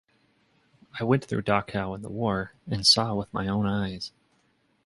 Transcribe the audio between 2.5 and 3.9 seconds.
and saw with my own